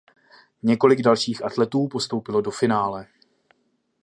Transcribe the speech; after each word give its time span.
Několik 0.63 1.01
dalších 1.01 1.45
atletů 1.45 1.87
postoupilo 1.87 2.41
do 2.41 2.51
finále. 2.51 3.07